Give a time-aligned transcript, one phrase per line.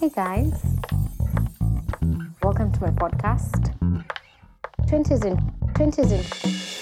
[0.00, 0.54] Hey guys,
[2.44, 3.74] welcome to my podcast.
[4.86, 5.36] 20s in
[5.74, 6.22] 20s in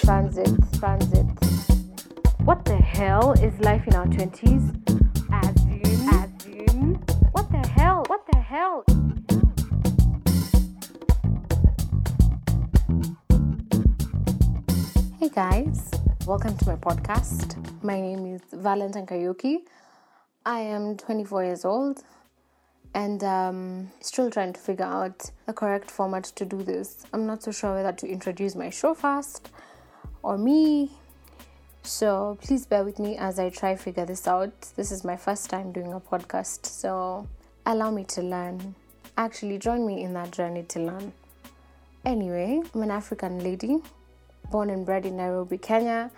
[0.04, 1.26] transit, transit.
[2.44, 4.68] What the hell is life in our 20s?
[5.32, 6.28] As in, as
[7.32, 8.04] what the hell?
[8.06, 8.84] What the hell?
[15.18, 15.90] Hey guys,
[16.26, 17.56] welcome to my podcast.
[17.82, 19.60] My name is Valentine Kariuki.
[20.44, 22.02] I am 24 years old
[22.94, 27.06] and um, still trying to figure out the correct format to do this.
[27.12, 29.50] I'm not so sure whether to introduce my show first
[30.22, 30.90] or me.
[31.82, 34.52] So please bear with me as I try figure this out.
[34.74, 37.28] This is my first time doing a podcast, so
[37.64, 38.74] allow me to learn.
[39.16, 41.12] Actually, join me in that journey to learn.
[42.04, 43.78] Anyway, I'm an African lady,
[44.50, 46.10] born and bred in Nairobi, Kenya.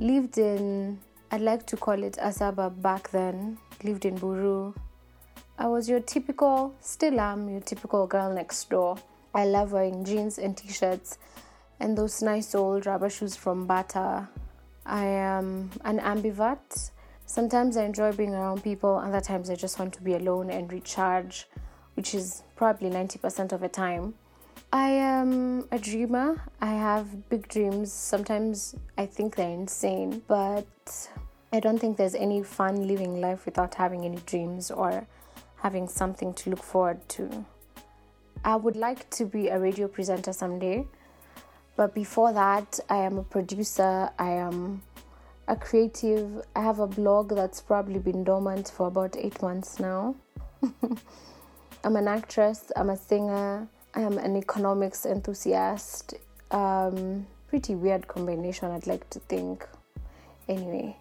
[0.00, 0.98] Lived in,
[1.30, 3.58] I'd like to call it a suburb back then.
[3.82, 4.74] Lived in Buru.
[5.60, 8.96] I was your typical, still am your typical girl next door.
[9.34, 11.18] I love wearing jeans and t shirts
[11.80, 14.28] and those nice old rubber shoes from Bata.
[14.86, 16.92] I am an ambivert.
[17.26, 20.72] Sometimes I enjoy being around people, other times I just want to be alone and
[20.72, 21.48] recharge,
[21.94, 24.14] which is probably 90% of the time.
[24.72, 26.40] I am a dreamer.
[26.60, 27.92] I have big dreams.
[27.92, 31.08] Sometimes I think they're insane, but
[31.52, 35.08] I don't think there's any fun living life without having any dreams or
[35.60, 37.44] having something to look forward to.
[38.44, 40.86] I would like to be a radio presenter someday,
[41.76, 44.82] but before that, I am a producer, I am
[45.48, 46.42] a creative.
[46.54, 50.14] I have a blog that's probably been dormant for about eight months now.
[51.84, 56.14] I'm an actress, I'm a singer, I am an economics enthusiast.
[56.50, 59.66] Um, pretty weird combination, I'd like to think.
[60.48, 60.96] Anyway,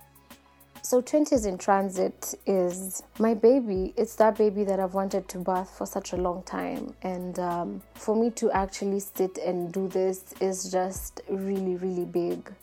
[0.87, 3.93] so 20s in transit is my baby.
[3.97, 6.93] It's that baby that I've wanted to birth for such a long time.
[7.01, 12.53] And um, for me to actually sit and do this is just really, really big.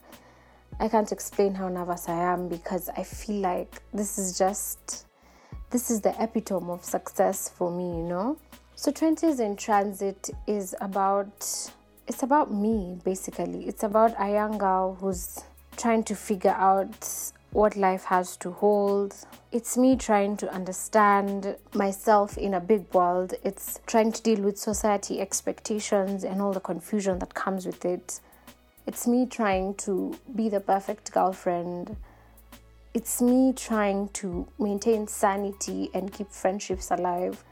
[0.80, 5.04] I can't explain how nervous I am because I feel like this is just
[5.68, 8.38] this is the epitome of success for me, you know?
[8.74, 11.46] So 20s in transit is about
[12.08, 13.66] it's about me basically.
[13.66, 15.44] It's about a young girl who's
[15.76, 19.14] trying to figure out what life has to hold.
[19.52, 23.34] It's me trying to understand myself in a big world.
[23.44, 28.18] It's trying to deal with society expectations and all the confusion that comes with it.
[28.88, 31.96] It's me trying to be the perfect girlfriend.
[32.92, 37.44] It's me trying to maintain sanity and keep friendships alive.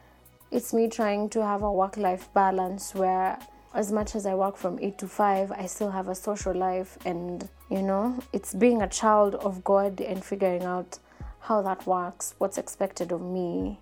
[0.50, 3.38] It's me trying to have a work life balance where,
[3.74, 6.98] as much as I work from 8 to 5, I still have a social life.
[7.04, 10.98] And, you know, it's being a child of God and figuring out
[11.40, 13.80] how that works, what's expected of me.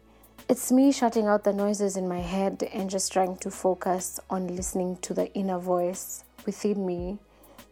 [0.48, 4.54] It's me shutting out the noises in my head and just trying to focus on
[4.56, 7.18] listening to the inner voice within me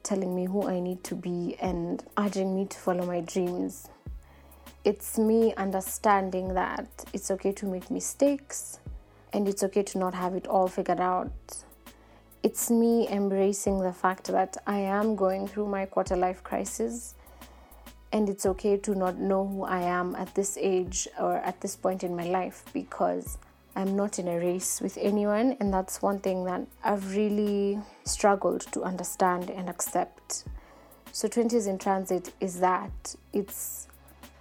[0.09, 3.89] telling me who I need to be and urging me to follow my dreams.
[4.85, 8.79] It's me understanding that it's okay to make mistakes
[9.33, 11.65] and it's okay to not have it all figured out.
[12.43, 17.15] It's me embracing the fact that I am going through my quarter life crisis
[18.13, 21.77] and it's okay to not know who I am at this age or at this
[21.77, 23.39] point in my life because
[23.79, 28.63] I'm not in a race with anyone, and that's one thing that I've really struggled
[28.73, 30.45] to understand and accept.
[31.13, 33.87] So, 20s in transit is that it's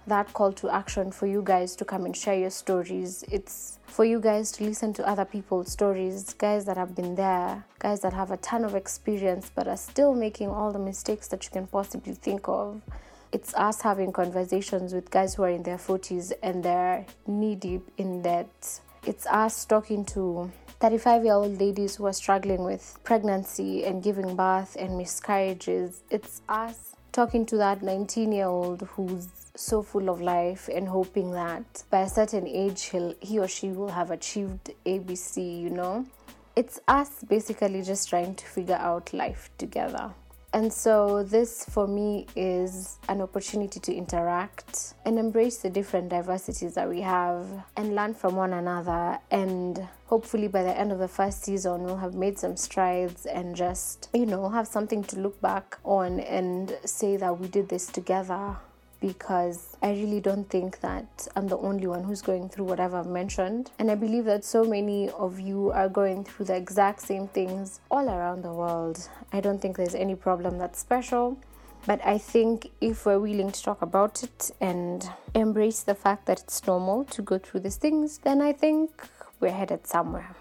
[0.08, 3.24] that call to action for you guys to come and share your stories.
[3.30, 7.64] It's for you guys to listen to other people's stories, guys that have been there,
[7.78, 11.44] guys that have a ton of experience but are still making all the mistakes that
[11.44, 12.82] you can possibly think of.
[13.30, 17.90] It's us having conversations with guys who are in their 40s and they're knee deep
[17.96, 23.84] in debt it's us talking to 35 year old ladies who are struggling with pregnancy
[23.84, 26.02] and giving birth and miscarriages.
[26.10, 26.87] It's us
[27.18, 32.02] talking to that 19 year old who's so full of life and hoping that by
[32.02, 36.06] a certain age he or she will have achieved ABC, you know?
[36.54, 40.12] It's us basically just trying to figure out life together.
[40.52, 46.74] And so, this for me is an opportunity to interact and embrace the different diversities
[46.74, 47.46] that we have
[47.76, 49.18] and learn from one another.
[49.30, 53.54] And hopefully, by the end of the first season, we'll have made some strides and
[53.54, 57.86] just, you know, have something to look back on and say that we did this
[57.86, 58.56] together
[59.00, 63.06] because I really don't think that I'm the only one who's going through whatever I've
[63.06, 63.70] mentioned.
[63.78, 67.80] And I believe that so many of you are going through the exact same things
[67.90, 69.08] all around the world.
[69.32, 71.38] I don't think there's any problem that's special.
[71.86, 76.40] But I think if we're willing to talk about it and embrace the fact that
[76.40, 79.06] it's normal to go through these things, then I think
[79.40, 80.34] we're headed somewhere.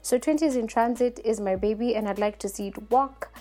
[0.00, 3.36] So 20s in transit is my baby, and I'd like to see it walk.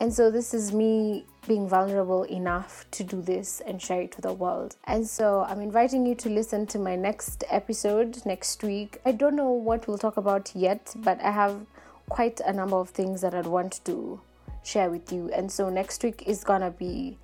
[0.00, 4.20] And so this is me being vulnerable enough to do this and share it to
[4.20, 4.76] the world.
[4.84, 8.98] And so I'm inviting you to listen to my next episode next week.
[9.04, 11.66] I don't know what we'll talk about yet, but I have
[12.08, 14.20] quite a number of things that I'd want to
[14.62, 15.30] share with you.
[15.32, 17.16] And so next week is gonna be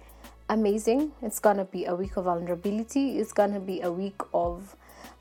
[0.49, 1.13] amazing.
[1.23, 4.75] It's gonna be a week of vulnerability, it's gonna be a week of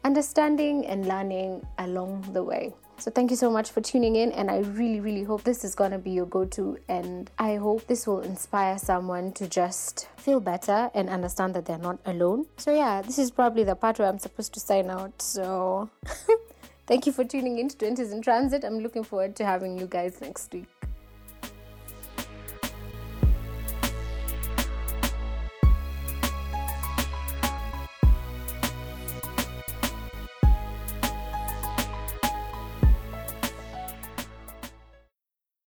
[0.03, 2.73] understanding and learning along the way.
[2.97, 5.75] So, thank you so much for tuning in, and I really, really hope this is
[5.75, 6.77] gonna be your go to.
[6.87, 11.77] And I hope this will inspire someone to just feel better and understand that they're
[11.77, 12.45] not alone.
[12.57, 15.21] So, yeah, this is probably the part where I'm supposed to sign out.
[15.21, 15.89] So,
[16.87, 18.63] thank you for tuning in to 20s in Transit.
[18.63, 20.67] I'm looking forward to having you guys next week.